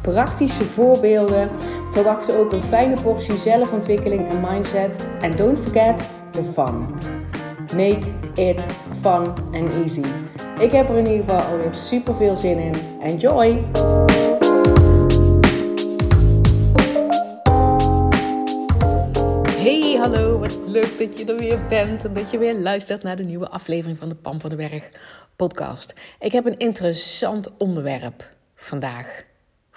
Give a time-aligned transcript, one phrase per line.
[0.00, 1.50] praktische voorbeelden.
[1.90, 5.08] Verwacht ook een fijne portie zelfontwikkeling en mindset.
[5.20, 6.86] En don't forget the fun.
[7.76, 8.64] Make it
[9.00, 10.04] fun and easy.
[10.58, 12.74] Ik heb er in ieder geval alweer super veel zin in.
[13.00, 13.64] Enjoy!
[19.56, 23.16] Hey, hallo, wat leuk dat je er weer bent en dat je weer luistert naar
[23.16, 24.88] de nieuwe aflevering van de Pam van de Berg
[25.36, 25.94] podcast.
[26.18, 29.28] Ik heb een interessant onderwerp vandaag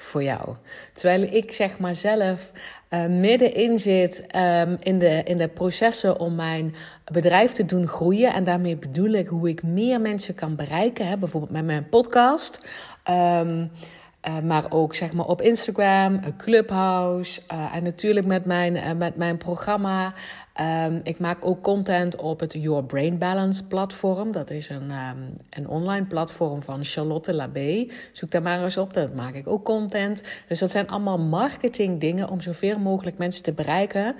[0.03, 0.55] voor jou.
[0.93, 2.51] Terwijl ik zeg maar zelf
[2.89, 6.75] uh, middenin zit um, in, de, in de processen om mijn
[7.11, 8.33] bedrijf te doen groeien.
[8.33, 11.07] En daarmee bedoel ik hoe ik meer mensen kan bereiken.
[11.07, 11.17] Hè?
[11.17, 12.61] Bijvoorbeeld met mijn podcast.
[13.09, 13.71] Um,
[14.27, 19.15] uh, maar ook zeg maar op Instagram, Clubhouse uh, en natuurlijk met mijn, uh, met
[19.15, 20.13] mijn programma.
[20.85, 24.31] Um, ik maak ook content op het Your Brain Balance platform.
[24.31, 27.87] Dat is een, um, een online platform van Charlotte Labé.
[28.11, 30.23] Zoek daar maar eens op, daar maak ik ook content.
[30.47, 34.15] Dus dat zijn allemaal marketing dingen om zoveel mogelijk mensen te bereiken.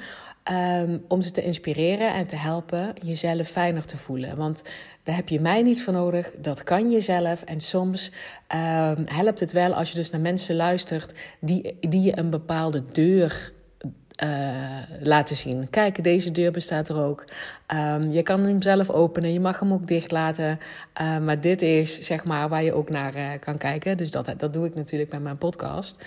[0.82, 4.38] Um, om ze te inspireren en te helpen jezelf fijner te voelen.
[4.38, 4.64] Want
[5.04, 6.32] daar heb je mij niet voor nodig.
[6.38, 7.44] Dat kan je zelf.
[7.44, 8.12] En soms
[8.56, 12.84] um, helpt het wel als je dus naar mensen luistert die, die je een bepaalde
[12.92, 13.52] deur
[14.24, 15.70] uh, laten zien.
[15.70, 17.26] Kijk, deze deur bestaat er ook.
[17.74, 20.60] Um, je kan hem zelf openen, je mag hem ook dicht laten.
[21.02, 23.98] Uh, maar dit is zeg maar waar je ook naar uh, kan kijken.
[23.98, 26.06] Dus dat, dat doe ik natuurlijk bij mijn podcast.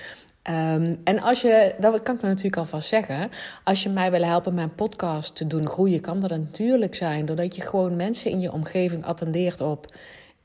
[0.51, 3.31] Um, en als je, dat kan ik natuurlijk alvast zeggen,
[3.65, 7.57] als je mij wil helpen mijn podcast te doen groeien, kan dat natuurlijk zijn doordat
[7.57, 9.95] je gewoon mensen in je omgeving attendeert op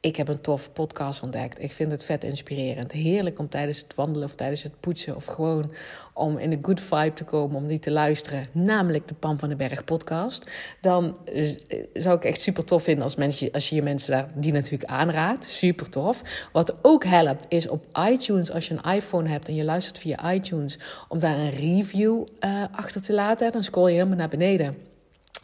[0.01, 1.61] ik heb een toffe podcast ontdekt.
[1.61, 2.91] Ik vind het vet inspirerend.
[2.91, 5.73] Heerlijk om tijdens het wandelen of tijdens het poetsen of gewoon
[6.13, 9.49] om in een good vibe te komen om die te luisteren, namelijk de Pam van
[9.49, 10.51] den Berg podcast.
[10.81, 11.17] Dan
[11.93, 13.15] zou ik echt super tof vinden als,
[13.51, 15.45] als je je mensen daar die natuurlijk aanraadt.
[15.45, 16.47] Super tof.
[16.51, 20.33] Wat ook helpt is op iTunes, als je een iPhone hebt en je luistert via
[20.33, 23.51] iTunes, om daar een review uh, achter te laten.
[23.51, 24.90] Dan scroll je helemaal naar beneden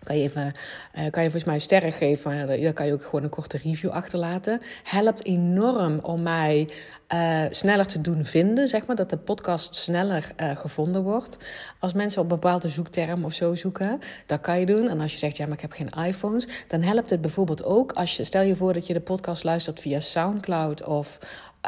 [0.08, 0.54] kan je, even,
[0.96, 2.62] uh, kan je volgens mij sterren geven.
[2.62, 4.62] Dan kan je ook gewoon een korte review achterlaten.
[4.84, 6.70] Helpt enorm om mij
[7.14, 8.96] uh, sneller te doen vinden, zeg maar.
[8.96, 11.38] Dat de podcast sneller gevonden wordt.
[11.80, 14.88] Als mensen op een bepaalde zoekterm of zo zoeken, dat kan je doen.
[14.88, 17.92] En als je zegt, ja, maar ik heb geen iPhones, dan helpt het bijvoorbeeld ook
[17.92, 21.20] als je, stel je voor dat je de podcast luistert via Soundcloud of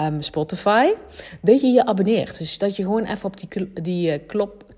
[0.01, 0.89] um, Spotify,
[1.41, 2.37] dat je je abonneert.
[2.37, 4.21] Dus dat je gewoon even op die, die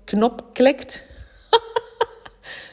[0.04, 1.04] knop klikt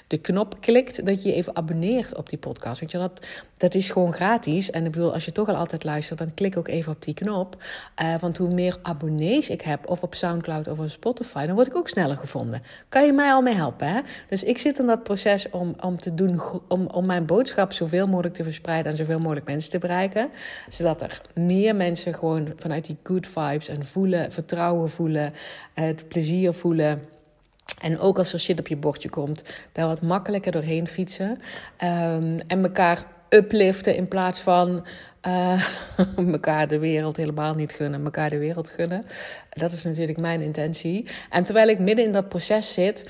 [0.09, 2.79] de knop klikt, dat je je even abonneert op die podcast.
[2.79, 3.25] Weet je, dat,
[3.57, 4.71] dat is gewoon gratis.
[4.71, 7.13] En ik bedoel, als je toch al altijd luistert, dan klik ook even op die
[7.13, 7.63] knop.
[8.01, 11.67] Uh, want hoe meer abonnees ik heb, of op Soundcloud of op Spotify, dan word
[11.67, 12.61] ik ook sneller gevonden.
[12.89, 13.87] Kan je mij al mee helpen?
[13.87, 14.01] Hè?
[14.29, 18.07] Dus ik zit in dat proces om, om, te doen, om, om mijn boodschap zoveel
[18.07, 20.29] mogelijk te verspreiden en zoveel mogelijk mensen te bereiken.
[20.69, 25.33] Zodat er meer mensen gewoon vanuit die good vibes en voelen, vertrouwen voelen,
[25.73, 27.01] het plezier voelen
[27.81, 31.29] en ook als er shit op je bordje komt, daar wat makkelijker doorheen fietsen.
[31.83, 34.85] Um, en elkaar upliften in plaats van
[36.31, 39.05] elkaar de wereld helemaal niet gunnen, elkaar de wereld gunnen.
[39.49, 41.07] Dat is natuurlijk mijn intentie.
[41.29, 43.05] En terwijl ik midden in dat proces zit,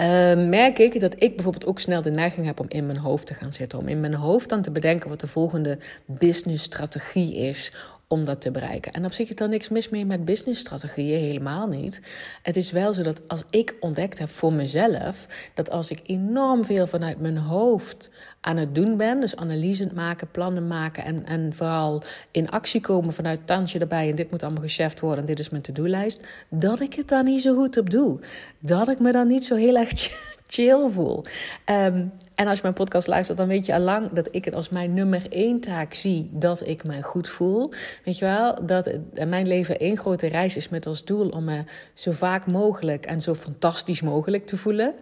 [0.00, 3.26] uh, merk ik dat ik bijvoorbeeld ook snel de neiging heb om in mijn hoofd
[3.26, 3.78] te gaan zitten.
[3.78, 7.72] Om in mijn hoofd dan te bedenken wat de volgende businessstrategie is
[8.08, 8.92] om dat te bereiken.
[8.92, 12.02] En op zich is er niks mis mee met businessstrategieën, helemaal niet.
[12.42, 16.64] Het is wel zo dat als ik ontdekt heb voor mezelf, dat als ik enorm
[16.64, 18.10] veel vanuit mijn hoofd
[18.40, 23.12] aan het doen ben, dus analyse maken, plannen maken en, en vooral in actie komen
[23.12, 26.80] vanuit tandje erbij en dit moet allemaal gecheft worden en dit is mijn to-do-lijst, dat
[26.80, 28.20] ik het dan niet zo goed op doe.
[28.58, 31.24] Dat ik me dan niet zo heel erg chill voel.
[31.66, 34.54] Um, en als je mijn podcast luistert, dan weet je al lang dat ik het
[34.54, 37.72] als mijn nummer één taak zie dat ik me goed voel.
[38.04, 38.90] Weet je wel, dat
[39.26, 41.64] mijn leven één grote reis is met als doel om me
[41.94, 44.94] zo vaak mogelijk en zo fantastisch mogelijk te voelen.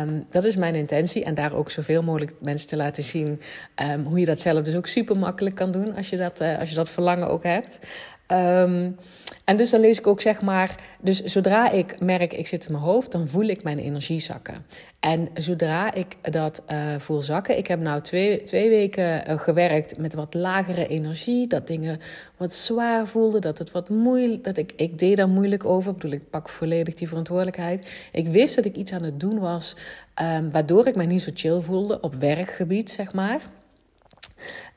[0.00, 1.24] Um, dat is mijn intentie.
[1.24, 3.40] En daar ook zoveel mogelijk mensen te laten zien
[3.92, 6.58] um, hoe je dat zelf dus ook super makkelijk kan doen als je dat, uh,
[6.58, 7.78] als je dat verlangen ook hebt.
[8.32, 8.96] Um,
[9.46, 12.72] En dus dan lees ik ook zeg maar, dus zodra ik merk ik zit in
[12.72, 14.66] mijn hoofd, dan voel ik mijn energie zakken.
[15.00, 19.98] En zodra ik dat uh, voel zakken, ik heb nou twee, twee weken uh, gewerkt
[19.98, 22.00] met wat lagere energie, dat dingen
[22.36, 25.90] wat zwaar voelden, dat het wat moeilijk, dat ik, ik deed daar moeilijk over.
[25.90, 28.08] Ik bedoel, ik pak volledig die verantwoordelijkheid.
[28.12, 29.76] Ik wist dat ik iets aan het doen was,
[30.22, 33.40] um, waardoor ik mij niet zo chill voelde op werkgebied, zeg maar.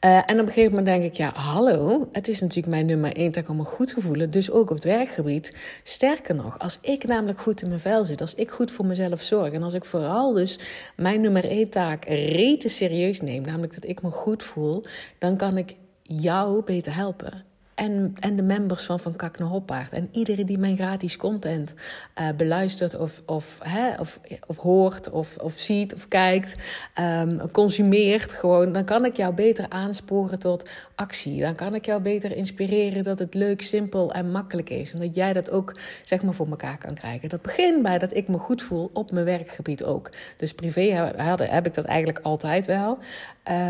[0.05, 3.15] Uh, en op een gegeven moment denk ik, ja, hallo, het is natuurlijk mijn nummer
[3.15, 4.31] één taak om me goed te voelen.
[4.31, 5.55] Dus ook op het werkgebied.
[5.83, 9.21] Sterker nog, als ik namelijk goed in mijn vel zit, als ik goed voor mezelf
[9.21, 10.59] zorg en als ik vooral dus
[10.95, 14.83] mijn nummer één taak rete serieus neem, namelijk dat ik me goed voel,
[15.17, 17.48] dan kan ik jou beter helpen
[17.79, 19.91] en, en de members van Van Kak naar Hoppaard.
[19.91, 21.73] En iedereen die mijn gratis content
[22.19, 26.55] uh, beluistert of, of, hè, of, of hoort of, of ziet of kijkt,
[26.99, 31.41] um, consumeert gewoon, dan kan ik jou beter aansporen tot actie.
[31.41, 34.93] Dan kan ik jou beter inspireren dat het leuk, simpel en makkelijk is.
[34.93, 37.29] En dat jij dat ook zeg maar voor elkaar kan krijgen.
[37.29, 40.11] Dat begint bij dat ik me goed voel op mijn werkgebied ook.
[40.37, 42.97] Dus privé heb, heb ik dat eigenlijk altijd wel.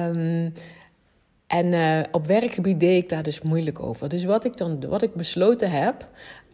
[0.08, 0.54] Um,
[1.50, 4.10] en uh, op werkgebied deed ik daar dus moeilijk over.
[4.10, 6.08] Dus wat ik dan wat ik besloten heb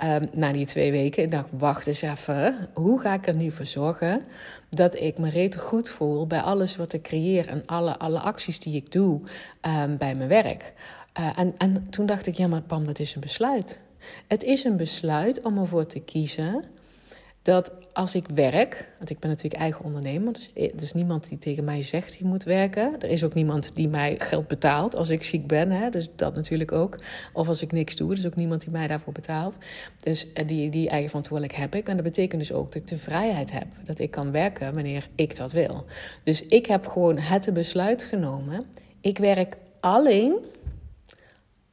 [0.03, 3.51] um, na die twee weken, ik dacht, wacht eens even, hoe ga ik er nu
[3.51, 4.25] voor zorgen
[4.69, 8.59] dat ik me rete goed voel bij alles wat ik creëer en alle, alle acties
[8.59, 9.21] die ik doe
[9.61, 10.73] um, bij mijn werk.
[11.19, 13.81] Uh, en, en toen dacht ik, ja, maar Pam, dat is een besluit.
[14.27, 16.63] Het is een besluit om ervoor te kiezen
[17.45, 21.37] dat als ik werk, want ik ben natuurlijk eigen ondernemer, dus er is niemand die
[21.37, 22.99] tegen mij zegt je moet werken.
[22.99, 26.35] Er is ook niemand die mij geld betaalt als ik ziek ben, hè, dus dat
[26.35, 26.99] natuurlijk ook.
[27.33, 29.57] Of als ik niks doe, er is ook niemand die mij daarvoor betaalt.
[29.99, 31.89] Dus eh, die, die eigen verantwoordelijkheid heb ik.
[31.89, 35.09] En dat betekent dus ook dat ik de vrijheid heb, dat ik kan werken wanneer
[35.15, 35.85] ik dat wil.
[36.23, 38.65] Dus ik heb gewoon het besluit genomen.
[39.01, 40.35] Ik werk alleen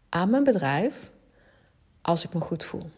[0.08, 1.10] aan mijn bedrijf
[2.02, 2.90] als ik me goed voel.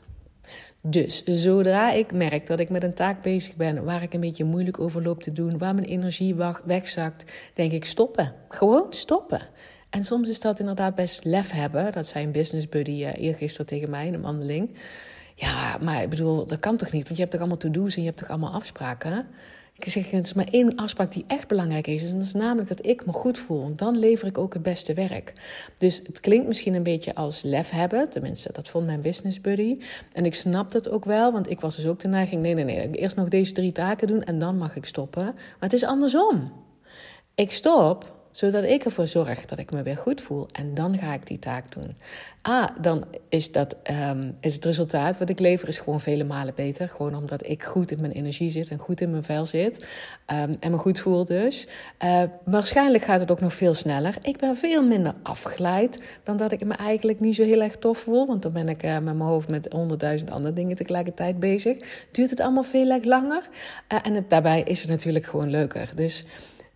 [0.86, 4.44] Dus zodra ik merk dat ik met een taak bezig ben waar ik een beetje
[4.44, 8.32] moeilijk over loop te doen, waar mijn energie wegzakt, denk ik stoppen.
[8.48, 9.40] Gewoon stoppen.
[9.90, 11.92] En soms is dat inderdaad best lef hebben.
[11.92, 14.70] Dat zei een business buddy uh, eergisteren tegen mij in een wandeling.
[15.34, 17.04] Ja, maar ik bedoel, dat kan toch niet?
[17.04, 19.26] Want je hebt toch allemaal to-do's en je hebt toch allemaal afspraken?
[19.78, 22.02] Ik zeg, het is maar één afspraak die echt belangrijk is.
[22.02, 23.62] En dat is namelijk dat ik me goed voel.
[23.62, 25.32] Want dan lever ik ook het beste werk.
[25.78, 28.10] Dus het klinkt misschien een beetje als lef hebben.
[28.10, 29.78] Tenminste, dat vond mijn business buddy.
[30.12, 31.32] En ik snap dat ook wel.
[31.32, 32.90] Want ik was dus ook de neiging, nee, nee, nee.
[32.90, 35.24] Eerst nog deze drie taken doen en dan mag ik stoppen.
[35.24, 36.52] Maar het is andersom.
[37.34, 40.48] Ik stop zodat ik ervoor zorg dat ik me weer goed voel.
[40.52, 41.96] En dan ga ik die taak doen.
[42.42, 43.76] Ah, dan is, dat,
[44.10, 46.88] um, is het resultaat wat ik lever is gewoon vele malen beter.
[46.88, 49.86] Gewoon omdat ik goed in mijn energie zit en goed in mijn vel zit.
[50.32, 51.68] Um, en me goed voel dus.
[52.04, 54.16] Uh, waarschijnlijk gaat het ook nog veel sneller.
[54.22, 57.98] Ik ben veel minder afgeleid dan dat ik me eigenlijk niet zo heel erg tof
[57.98, 58.26] voel.
[58.26, 62.06] Want dan ben ik uh, met mijn hoofd met honderdduizend andere dingen tegelijkertijd bezig.
[62.10, 63.48] Duurt het allemaal veel langer.
[63.92, 65.92] Uh, en het, daarbij is het natuurlijk gewoon leuker.
[65.94, 66.24] Dus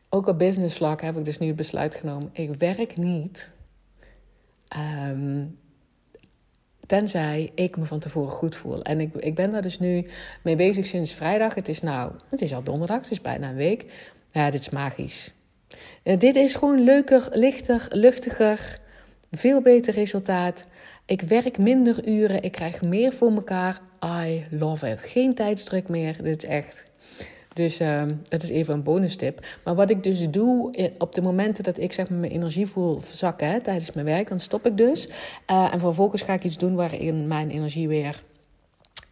[0.08, 2.30] ook op business vlak heb ik dus nu het besluit genomen.
[2.32, 3.50] Ik werk niet.
[5.10, 5.58] Um,
[6.86, 8.82] tenzij ik me van tevoren goed voel.
[8.82, 10.06] En ik, ik ben daar dus nu
[10.42, 11.54] mee bezig sinds vrijdag.
[11.54, 13.84] Het is nou, het is al donderdag, het is bijna een week.
[14.32, 15.32] Ja, dit is magisch.
[16.04, 18.80] Uh, dit is gewoon leuker, lichter, luchtiger.
[19.30, 20.66] Veel beter resultaat.
[21.06, 22.42] Ik werk minder uren.
[22.42, 23.80] Ik krijg meer voor elkaar.
[24.04, 25.02] I love it.
[25.02, 26.22] Geen tijdsdruk meer.
[26.22, 26.84] Dit is echt
[27.58, 29.46] dus uh, dat is even een bonus tip.
[29.64, 32.66] Maar wat ik dus doe eh, op de momenten dat ik zeg maar, mijn energie
[32.66, 35.08] voel zakken tijdens mijn werk, dan stop ik dus.
[35.50, 38.22] Uh, en vervolgens ga ik iets doen waarin mijn energie weer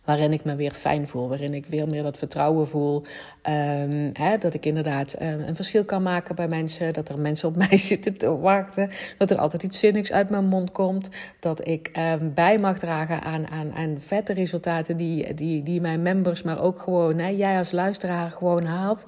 [0.07, 3.03] waarin ik me weer fijn voel, waarin ik veel meer dat vertrouwen voel.
[3.43, 7.49] Um, hè, dat ik inderdaad um, een verschil kan maken bij mensen, dat er mensen
[7.49, 11.09] op mij zitten te wachten, dat er altijd iets zinnigs uit mijn mond komt,
[11.41, 16.03] dat ik um, bij mag dragen aan, aan, aan vette resultaten die, die, die mijn
[16.03, 19.07] members, maar ook gewoon jij als luisteraar gewoon haalt.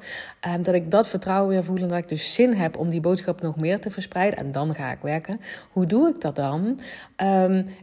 [0.62, 3.42] dat ik dat vertrouwen weer voel en dat ik dus zin heb om die boodschap
[3.42, 4.38] nog meer te verspreiden.
[4.38, 5.40] En dan ga ik werken.
[5.70, 6.80] Hoe doe ik dat dan?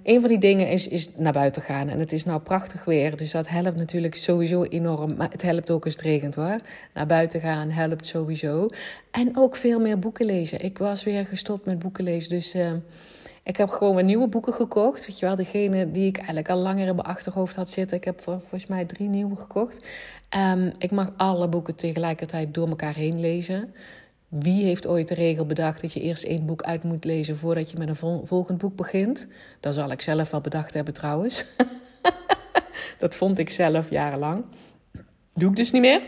[0.04, 1.90] een van die dingen is, is naar buiten gaan.
[1.90, 3.05] En het is nou prachtig weer.
[3.14, 5.16] Dus dat helpt natuurlijk sowieso enorm.
[5.16, 6.60] Maar het helpt ook als het regent hoor.
[6.94, 8.68] Naar buiten gaan helpt sowieso.
[9.12, 10.62] En ook veel meer boeken lezen.
[10.62, 12.30] Ik was weer gestopt met boeken lezen.
[12.30, 12.72] Dus uh,
[13.44, 15.08] ik heb gewoon weer nieuwe boeken gekocht.
[15.08, 17.98] Weet je wel, degene die ik eigenlijk al langer in mijn achterhoofd had zitten.
[17.98, 19.88] Ik heb volgens mij drie nieuwe gekocht.
[20.54, 23.74] Um, ik mag alle boeken tegelijkertijd door elkaar heen lezen.
[24.28, 27.72] Wie heeft ooit de regel bedacht dat je eerst één boek uit moet lezen voordat
[27.72, 29.28] je met een volgend boek begint?
[29.60, 31.46] Dat zal ik zelf wel bedacht hebben trouwens.
[33.00, 34.44] Dat vond ik zelf jarenlang.
[35.34, 36.02] Doe ik dus niet meer.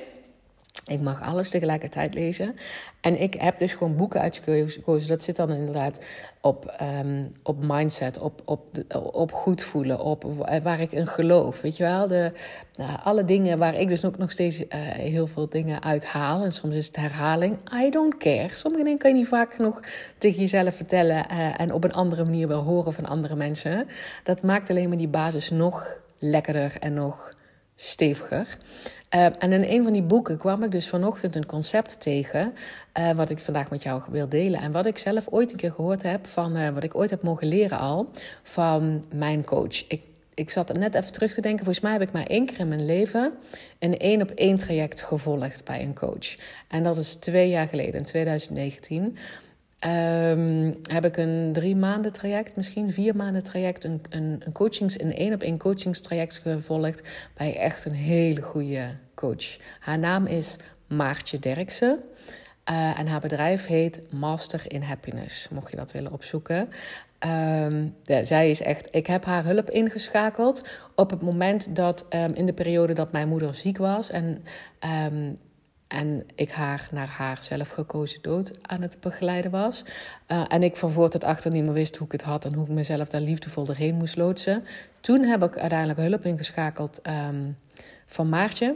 [0.88, 2.56] Ik mag alles tegelijkertijd lezen.
[3.02, 5.08] En ik heb dus gewoon boeken uitgekozen.
[5.08, 6.00] Dat zit dan inderdaad
[6.42, 8.64] op, um, op mindset, op, op,
[9.12, 10.24] op goed voelen, op
[10.64, 11.62] waar ik in geloof.
[11.62, 12.08] Weet je wel?
[12.08, 12.32] De,
[12.80, 16.44] uh, alle dingen waar ik dus ook nog steeds uh, heel veel dingen uithaal.
[16.44, 17.58] En soms is het herhaling.
[17.86, 18.50] I don't care.
[18.54, 19.82] Sommige dingen kan je niet vaak genoeg
[20.18, 21.26] tegen jezelf vertellen.
[21.32, 23.88] Uh, en op een andere manier wel horen van andere mensen.
[24.24, 27.36] Dat maakt alleen maar die basis nog lekkerder en nog
[27.76, 28.58] steviger.
[29.16, 32.54] Uh, en in een van die boeken kwam ik dus vanochtend een concept tegen,
[33.00, 34.62] uh, wat ik vandaag met jou wil delen.
[34.62, 37.22] En wat ik zelf ooit een keer gehoord heb van, uh, wat ik ooit heb
[37.22, 38.10] mogen leren al,
[38.44, 39.88] van mijn coach.
[39.88, 40.02] Ik,
[40.34, 42.68] ik zat net even terug te denken, volgens mij heb ik maar één keer in
[42.68, 43.34] mijn leven
[43.80, 46.36] een één op één traject gevolgd bij een coach.
[46.68, 49.18] En dat is twee jaar geleden, in 2019.
[49.86, 55.00] Um, heb ik een drie maanden traject, misschien vier maanden traject, een, een, een coachings,
[55.00, 57.02] een één op één coachingstraject gevolgd
[57.34, 59.58] bij echt een hele goede coach.
[59.80, 60.56] Haar naam is
[60.88, 62.00] Maartje Derksen.
[62.70, 66.70] Uh, en haar bedrijf heet Master in Happiness, mocht je dat willen opzoeken.
[68.04, 68.88] Ja, zij is echt.
[68.92, 70.64] Ik heb haar hulp ingeschakeld
[70.96, 74.10] op het moment dat um, in de periode dat mijn moeder ziek was.
[74.10, 74.44] En
[75.88, 79.86] en ik haar naar haar zelf gekozen dood aan het begeleiden was.
[80.28, 82.54] Uh, en ik van voor tot achter niet meer wist hoe ik het had en
[82.54, 84.64] hoe ik mezelf daar liefdevol doorheen moest loodsen.
[85.00, 87.58] Toen heb ik uiteindelijk hulp ingeschakeld um,
[88.06, 88.76] van Maartje.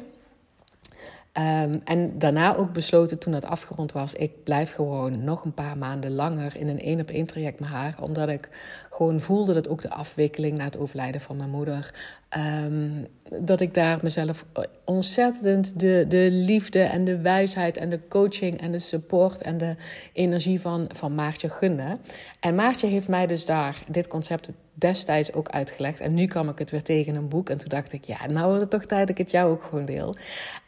[1.37, 5.77] Um, en daarna ook besloten, toen dat afgerond was, ik blijf gewoon nog een paar
[5.77, 7.97] maanden langer in een één op één traject met haar.
[8.01, 8.49] Omdat ik
[8.89, 11.93] gewoon voelde dat ook de afwikkeling na het overlijden van mijn moeder
[12.37, 13.07] Um,
[13.39, 14.45] dat ik daar mezelf
[14.85, 19.75] ontzettend de, de liefde en de wijsheid en de coaching en de support en de
[20.13, 21.97] energie van, van Maartje gunde.
[22.39, 24.49] En Maartje heeft mij dus daar dit concept
[24.81, 25.99] destijds ook uitgelegd.
[25.99, 27.49] En nu kwam ik het weer tegen een boek.
[27.49, 29.63] En toen dacht ik, ja, nou wordt het toch tijd dat ik het jou ook
[29.63, 30.15] gewoon deel.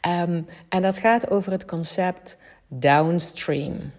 [0.08, 2.36] Um, en dat gaat over het concept
[2.68, 3.92] downstream.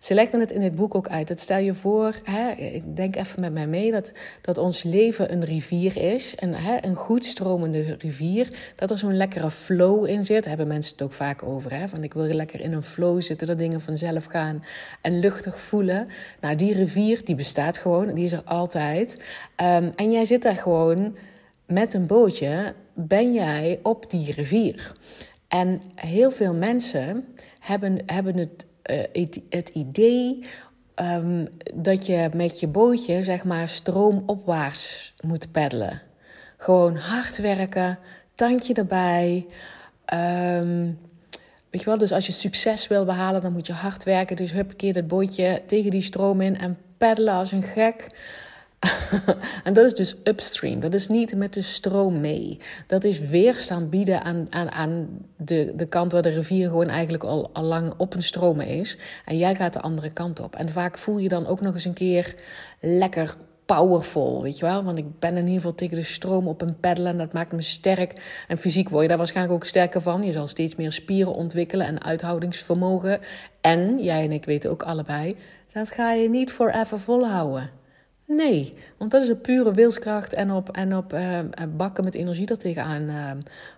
[0.00, 1.28] Ze legden het in het boek ook uit.
[1.28, 5.32] Dat stel je voor, hè, ik denk even met mij mee, dat, dat ons leven
[5.32, 6.34] een rivier is.
[6.36, 8.72] Een, hè, een goed stromende rivier.
[8.76, 10.38] Dat er zo'n lekkere flow in zit.
[10.38, 11.74] Daar hebben mensen het ook vaak over.
[11.74, 14.64] Hè, van ik wil lekker in een flow zitten, dat dingen vanzelf gaan
[15.00, 16.08] en luchtig voelen.
[16.40, 18.14] Nou, die rivier, die bestaat gewoon.
[18.14, 19.24] Die is er altijd.
[19.56, 21.16] Um, en jij zit daar gewoon
[21.66, 24.92] met een bootje, ben jij op die rivier.
[25.48, 27.24] En heel veel mensen
[27.58, 30.44] hebben, hebben het het, het, idee
[30.96, 36.02] um, dat je met je bootje, zeg maar, stroomopwaarts moet peddelen.
[36.56, 37.98] Gewoon hard werken,
[38.34, 39.46] tandje erbij.
[40.14, 40.98] Um,
[41.70, 44.36] weet je wel, dus als je succes wil behalen, dan moet je hard werken.
[44.36, 48.06] Dus hup, keer dat bootje tegen die stroom in en peddelen als een gek.
[49.64, 50.80] en dat is dus upstream.
[50.80, 52.58] Dat is niet met de stroom mee.
[52.86, 57.24] Dat is weerstand bieden aan, aan, aan de, de kant waar de rivier gewoon eigenlijk
[57.24, 58.98] al, al lang op een stromen is.
[59.24, 60.56] En jij gaat de andere kant op.
[60.56, 62.34] En vaak voel je dan ook nog eens een keer
[62.80, 64.84] lekker powerful, weet je wel?
[64.84, 67.52] Want ik ben in ieder geval tegen de stroom op een peddelen en dat maakt
[67.52, 68.44] me sterk.
[68.48, 70.22] En fysiek word je daar waarschijnlijk ook sterker van.
[70.22, 73.20] Je zal steeds meer spieren ontwikkelen en uithoudingsvermogen.
[73.60, 75.36] En, jij en ik weten ook allebei,
[75.72, 77.79] dat ga je niet forever volhouden.
[78.32, 81.38] Nee, want dat is een pure wilskracht en op, en op uh,
[81.76, 83.30] bakken met energie er tegenaan uh,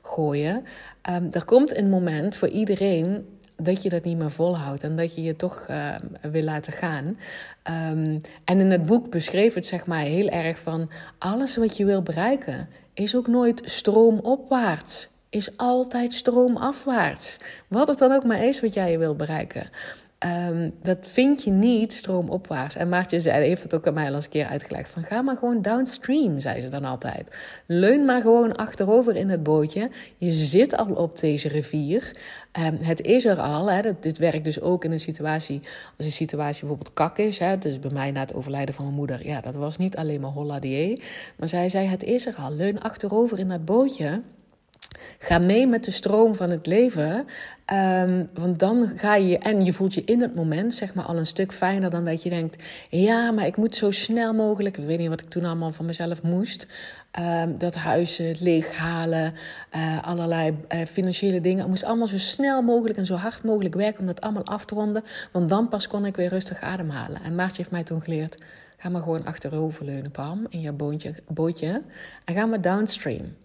[0.02, 0.64] gooien.
[1.10, 5.14] Um, er komt een moment voor iedereen dat je dat niet meer volhoudt en dat
[5.14, 5.66] je je toch
[6.30, 7.04] wil laten gaan.
[7.04, 11.84] Um, en in het boek beschreef het zeg maar heel erg van alles wat je
[11.84, 15.08] wil bereiken is ook nooit stroomopwaarts.
[15.28, 17.36] Is altijd stroomafwaarts.
[17.68, 19.70] Wat het dan ook maar is wat jij wil bereiken.
[20.24, 22.76] Um, dat vind je niet stroomopwaarts.
[22.76, 24.90] En Maartje zei, heeft het ook aan mij al eens een keer uitgelegd.
[24.90, 27.36] Van ga maar gewoon downstream, zei ze dan altijd.
[27.66, 29.90] Leun maar gewoon achterover in het bootje.
[30.18, 32.16] Je zit al op deze rivier.
[32.58, 33.70] Um, het is er al.
[33.70, 33.80] Hè.
[34.00, 35.60] Dit werkt dus ook in een situatie,
[35.96, 37.38] als een situatie bijvoorbeeld kak is.
[37.38, 37.58] Hè.
[37.58, 39.26] Dus bij mij na het overlijden van mijn moeder.
[39.26, 41.02] Ja, dat was niet alleen maar holla die.
[41.36, 42.52] Maar zij zei, het is er al.
[42.52, 44.20] Leun achterover in dat bootje.
[45.18, 47.26] Ga mee met de stroom van het leven.
[47.72, 51.16] Um, want dan ga je, en je voelt je in het moment zeg maar al
[51.16, 54.78] een stuk fijner dan dat je denkt: ja, maar ik moet zo snel mogelijk.
[54.78, 56.66] Ik weet niet wat ik toen allemaal van mezelf moest.
[57.18, 59.34] Um, dat huizen leeghalen,
[59.74, 61.62] uh, allerlei uh, financiële dingen.
[61.62, 64.64] Ik moest allemaal zo snel mogelijk en zo hard mogelijk werken om dat allemaal af
[64.64, 65.04] te ronden.
[65.32, 67.22] Want dan pas kon ik weer rustig ademhalen.
[67.22, 68.42] En Maartje heeft mij toen geleerd:
[68.76, 70.72] ga maar gewoon achteroverleunen, Pam, in je
[71.28, 71.82] bootje.
[72.24, 73.36] En ga maar downstream.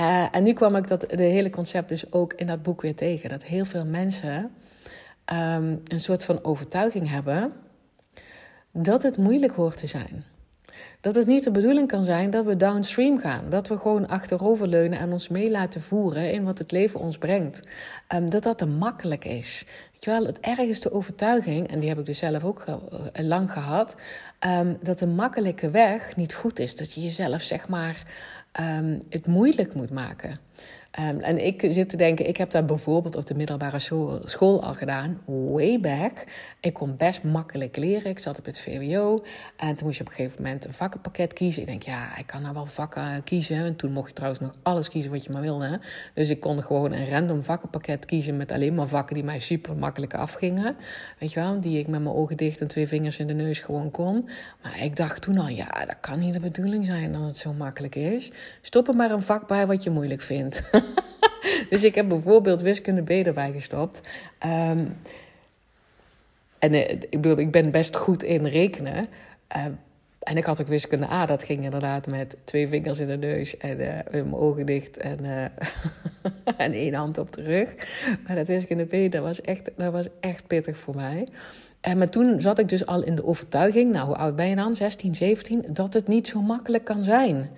[0.00, 2.94] Uh, en nu kwam ik dat de hele concept dus ook in dat boek weer
[2.94, 3.30] tegen.
[3.30, 4.50] Dat heel veel mensen
[5.32, 7.52] um, een soort van overtuiging hebben
[8.70, 10.24] dat het moeilijk hoort te zijn.
[11.02, 13.44] Dat het niet de bedoeling kan zijn dat we downstream gaan.
[13.48, 17.62] Dat we gewoon achteroverleunen en ons mee laten voeren in wat het leven ons brengt.
[18.14, 19.64] Um, dat dat te makkelijk is.
[19.92, 22.76] Weet je wel, het ergste overtuiging, en die heb ik dus zelf ook uh,
[23.12, 23.96] lang gehad,
[24.46, 26.76] um, dat de makkelijke weg niet goed is.
[26.76, 28.02] Dat je jezelf zeg maar
[28.60, 30.38] um, het moeilijk moet maken.
[31.00, 33.78] Um, en ik zit te denken, ik heb dat bijvoorbeeld op de middelbare
[34.24, 36.24] school, al gedaan, way back.
[36.60, 38.10] Ik kon best makkelijk leren.
[38.10, 39.24] Ik zat op het VWO
[39.56, 41.62] en toen moest je op een gegeven moment een vakkenpakket kiezen.
[41.62, 43.56] Ik denk, ja, ik kan nou wel vakken kiezen.
[43.56, 45.80] En toen mocht je trouwens nog alles kiezen wat je maar wilde.
[46.14, 49.76] Dus ik kon gewoon een random vakkenpakket kiezen met alleen maar vakken die mij super
[49.76, 50.76] makkelijk afgingen.
[51.18, 53.58] Weet je wel, die ik met mijn ogen dicht en twee vingers in de neus
[53.58, 54.28] gewoon kon.
[54.62, 57.52] Maar ik dacht toen al, ja, dat kan niet de bedoeling zijn dat het zo
[57.52, 58.30] makkelijk is.
[58.62, 60.62] Stop er maar een vak bij wat je moeilijk vindt.
[61.70, 64.00] dus ik heb bijvoorbeeld wiskunde B erbij gestopt.
[64.46, 64.96] Um,
[66.58, 69.08] en uh, ik, bedoel, ik ben best goed in rekenen.
[69.56, 69.64] Uh,
[70.18, 73.56] en ik had ook wiskunde A, dat ging inderdaad met twee vingers in de neus
[73.56, 75.18] en uh, mijn ogen dicht en,
[76.56, 77.74] en één hand op de rug.
[78.26, 81.28] Maar dat wiskunde B, dat was echt, dat was echt pittig voor mij.
[81.82, 84.56] En maar toen zat ik dus al in de overtuiging, nou hoe oud ben je
[84.56, 87.50] dan, 16, 17, dat het niet zo makkelijk kan zijn.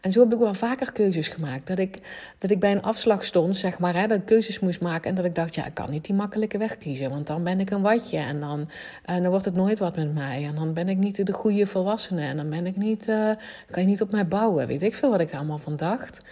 [0.00, 1.66] En zo heb ik wel vaker keuzes gemaakt.
[1.66, 2.00] Dat ik,
[2.38, 5.10] dat ik bij een afslag stond, zeg maar, hè, dat ik keuzes moest maken.
[5.10, 7.10] En dat ik dacht, ja, ik kan niet die makkelijke weg kiezen.
[7.10, 8.18] Want dan ben ik een watje.
[8.18, 8.68] En dan,
[9.04, 10.44] en dan wordt het nooit wat met mij.
[10.44, 12.22] En dan ben ik niet de goede volwassene.
[12.22, 13.30] En dan ben ik niet, uh,
[13.70, 14.66] kan je niet op mij bouwen.
[14.66, 16.22] Weet ik veel wat ik er allemaal van dacht.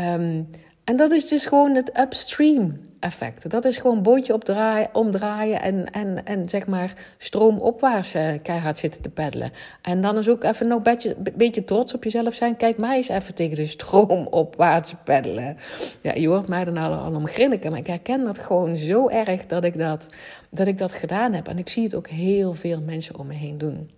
[0.00, 0.48] Um,
[0.88, 3.50] en dat is dus gewoon het upstream effect.
[3.50, 9.02] Dat is gewoon bootje opdraaien, omdraaien en, en, en zeg maar stroomopwaarts uh, keihard zitten
[9.02, 9.50] te peddelen.
[9.82, 12.56] En dan is ook even nog een beetje, beetje trots op jezelf zijn.
[12.56, 15.56] Kijk mij eens even tegen de stroomopwaarts peddelen.
[16.00, 19.08] Ja, je hoort mij dan al, al om grinniken, maar ik herken dat gewoon zo
[19.08, 20.06] erg dat ik dat,
[20.50, 21.48] dat ik dat gedaan heb.
[21.48, 23.90] En ik zie het ook heel veel mensen om me heen doen.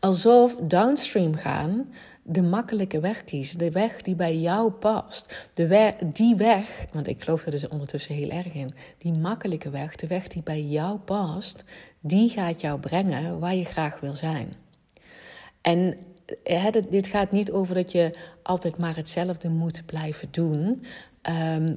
[0.00, 1.92] Alsof downstream gaan
[2.22, 3.58] de makkelijke weg kiezen.
[3.58, 5.48] De weg die bij jou past.
[5.54, 8.74] De die weg, want ik geloof er dus ondertussen heel erg in.
[8.98, 11.64] Die makkelijke weg, de weg die bij jou past,
[12.00, 14.52] die gaat jou brengen waar je graag wil zijn.
[15.60, 15.96] En
[16.42, 20.84] hè, dit gaat niet over dat je altijd maar hetzelfde moet blijven doen.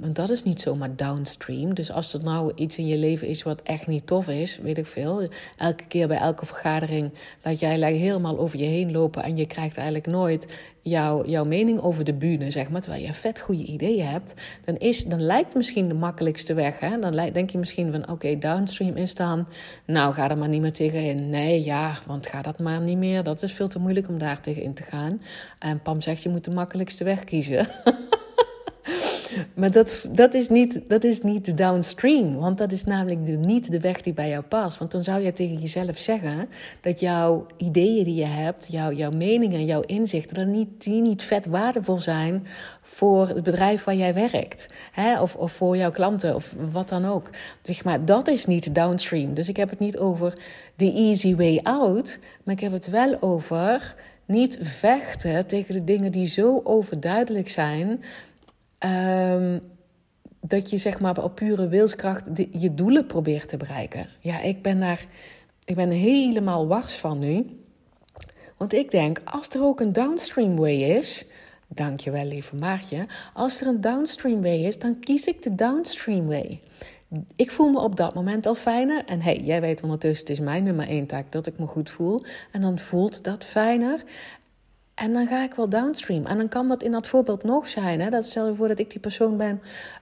[0.01, 1.73] Want dat is niet zomaar downstream.
[1.73, 4.77] Dus als er nou iets in je leven is wat echt niet tof is, weet
[4.77, 5.29] ik veel.
[5.57, 7.11] Elke keer bij elke vergadering
[7.41, 10.47] laat jij helemaal over je heen lopen en je krijgt eigenlijk nooit
[10.81, 12.81] jouw, jouw mening over de bühne, zeg maar.
[12.81, 14.33] Terwijl je vet goede ideeën hebt,
[14.65, 16.79] dan, is, dan lijkt misschien de makkelijkste weg.
[16.79, 16.99] Hè?
[16.99, 19.47] Dan denk je misschien van oké, downstream is dan.
[19.85, 21.29] Nou, ga er maar niet meer tegenin.
[21.29, 23.23] Nee, ja, want ga dat maar niet meer.
[23.23, 25.21] Dat is veel te moeilijk om daar tegenin te gaan.
[25.59, 27.67] En Pam zegt je moet de makkelijkste weg kiezen.
[29.53, 32.35] Maar dat, dat, is niet, dat is niet de downstream.
[32.35, 34.77] Want dat is namelijk niet de weg die bij jou past.
[34.77, 36.49] Want dan zou je tegen jezelf zeggen
[36.81, 41.23] dat jouw ideeën die je hebt, jouw, jouw meningen, jouw inzichten, dat niet, die niet
[41.23, 42.47] vet waardevol zijn
[42.81, 44.67] voor het bedrijf waar jij werkt.
[44.91, 45.21] Hè?
[45.21, 47.29] Of, of voor jouw klanten of wat dan ook.
[47.61, 49.33] Zeg maar, dat is niet downstream.
[49.33, 50.33] Dus ik heb het niet over
[50.75, 52.19] the easy way out.
[52.43, 58.03] Maar ik heb het wel over niet vechten tegen de dingen die zo overduidelijk zijn
[58.79, 59.61] Um,
[60.39, 64.09] dat je zeg maar op pure wilskracht je doelen probeert te bereiken.
[64.19, 65.05] Ja, ik ben daar
[65.65, 67.45] ik ben helemaal wars van nu.
[68.57, 71.25] Want ik denk, als er ook een downstream way is,
[71.67, 76.61] dankjewel lieve Maartje, als er een downstream way is, dan kies ik de downstream way.
[77.35, 79.05] Ik voel me op dat moment al fijner.
[79.05, 81.89] En hey, jij weet ondertussen, het is mijn nummer één taak dat ik me goed
[81.89, 82.23] voel.
[82.51, 84.03] En dan voelt dat fijner.
[84.95, 86.25] En dan ga ik wel downstream.
[86.25, 88.01] En dan kan dat in dat voorbeeld nog zijn.
[88.01, 88.09] Hè?
[88.09, 89.61] Dat stel je voor dat ik die persoon ben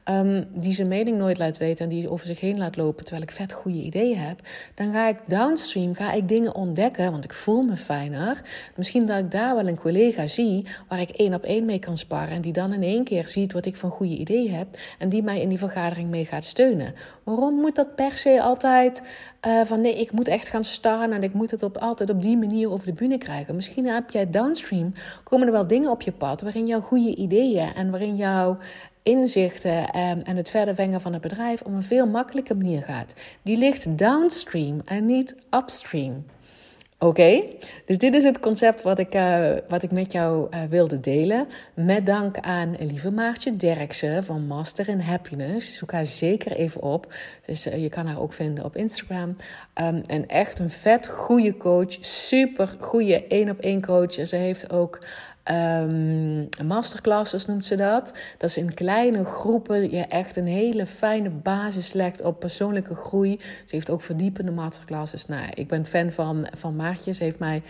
[0.09, 3.23] um, die zijn mening nooit laat weten en die over zich heen laat lopen terwijl
[3.23, 4.39] ik vet goede ideeën heb.
[4.75, 8.41] Dan ga ik downstream, ga ik dingen ontdekken, want ik voel me fijner.
[8.75, 11.97] Misschien dat ik daar wel een collega zie waar ik één op één mee kan
[11.97, 12.35] sparren.
[12.35, 14.67] En die dan in één keer ziet wat ik van goede ideeën heb.
[14.99, 16.93] En die mij in die vergadering mee gaat steunen.
[17.23, 19.01] Waarom moet dat per se altijd
[19.47, 22.21] uh, van nee, ik moet echt gaan staan en ik moet het op, altijd op
[22.21, 23.55] die manier over de bühne krijgen.
[23.55, 27.73] Misschien heb jij downstream, komen er wel dingen op je pad waarin jouw goede ideeën
[27.73, 28.57] en waarin jouw
[29.03, 33.13] inzichten en, en het verder vengen van het bedrijf op een veel makkelijker manier gaat.
[33.41, 36.25] Die ligt downstream en niet upstream.
[37.03, 37.43] Oké,
[37.85, 41.47] dus dit is het concept wat ik, uh, wat ik met jou uh, wilde delen.
[41.73, 45.77] Met dank aan lieve Maartje Derksen van Master in Happiness.
[45.77, 47.15] Zoek haar zeker even op.
[47.45, 49.35] Dus uh, je kan haar ook vinden op Instagram.
[49.81, 51.97] Um, en echt een vet goede coach.
[51.99, 54.13] Super goede één op één coach.
[54.13, 54.99] Ze heeft ook
[55.51, 58.13] Um, masterclasses noemt ze dat.
[58.37, 63.39] Dat is in kleine groepen je echt een hele fijne basis legt op persoonlijke groei.
[63.39, 65.25] Ze heeft ook verdiepende masterclasses.
[65.25, 67.13] Nou, ik ben fan van, van Maartje.
[67.13, 67.63] Ze heeft mij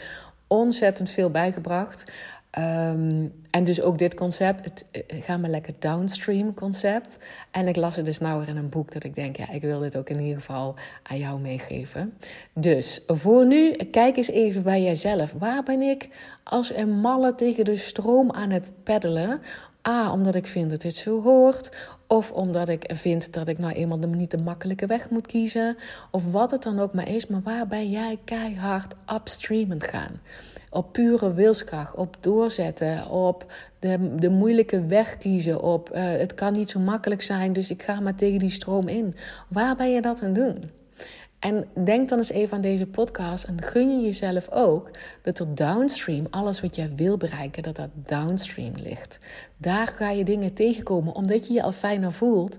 [0.48, 2.12] ontzettend veel bijgebracht.
[2.54, 7.18] Ehm, en dus ook dit concept, het uh, ga maar lekker downstream concept.
[7.52, 9.80] En ik las het dus nou in een boek dat ik denk, ja, ik wil
[9.80, 12.14] dit ook in ieder geval aan jou meegeven.
[12.54, 15.34] Dus voor nu, kijk eens even bij jezelf.
[15.38, 16.10] Waar ben ik
[16.44, 19.42] als een malle tegen de stroom aan het peddelen?
[19.88, 21.76] A, omdat ik vind dat dit zo hoort.
[22.08, 25.78] Of omdat ik vind dat ik nou eenmaal de, niet de makkelijke weg moet kiezen.
[26.12, 27.28] Of wat het dan ook maar is.
[27.28, 30.20] Maar waar ben jij keihard upstreamend gaan?
[30.74, 33.46] Op pure wilskracht, op doorzetten, op
[33.80, 37.84] de, de moeilijke weg kiezen, op uh, het kan niet zo makkelijk zijn, dus ik
[37.84, 39.16] ga maar tegen die stroom in.
[39.48, 40.72] Waar ben je dat aan doen?
[41.44, 44.90] En denk dan eens even aan deze podcast en gun je jezelf ook
[45.22, 49.20] dat er downstream, alles wat jij wil bereiken, dat dat downstream ligt.
[49.58, 52.58] Daar ga je dingen tegenkomen omdat je je al fijner voelt.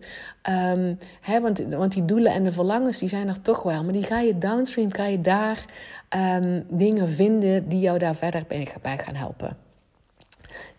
[1.21, 4.03] Hè, want, want die doelen en de verlangens die zijn er toch wel, maar die
[4.03, 5.65] ga je downstream, ga je daar
[6.17, 8.45] um, dingen vinden die jou daar verder
[8.83, 9.57] bij gaan helpen.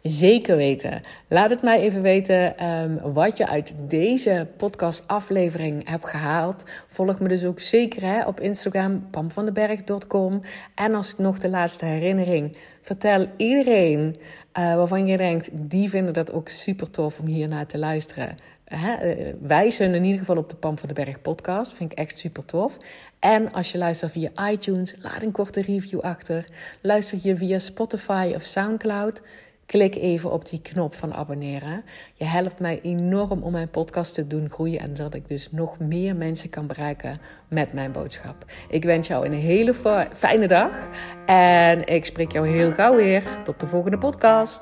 [0.01, 1.01] Zeker weten.
[1.27, 6.63] Laat het mij even weten um, wat je uit deze podcastaflevering hebt gehaald.
[6.87, 10.41] Volg me dus ook zeker hè, op Instagram, pamvandenberg.com.
[10.75, 14.15] En als ik nog de laatste herinnering vertel iedereen
[14.59, 18.35] uh, waarvan je denkt, die vinden dat ook super tof om hier naar te luisteren.
[18.65, 21.73] Hè, wijs hun in ieder geval op de Pam van den Berg podcast.
[21.73, 22.77] Vind ik echt super tof.
[23.19, 26.45] En als je luistert via iTunes, laat een korte review achter.
[26.81, 29.21] Luister je via Spotify of Soundcloud
[29.65, 31.83] Klik even op die knop van abonneren.
[32.13, 35.79] Je helpt mij enorm om mijn podcast te doen groeien en zodat ik dus nog
[35.79, 37.17] meer mensen kan bereiken
[37.49, 38.45] met mijn boodschap.
[38.69, 39.73] Ik wens jou een hele
[40.13, 40.87] fijne dag
[41.25, 43.23] en ik spreek jou heel gauw weer.
[43.43, 44.61] Tot de volgende podcast.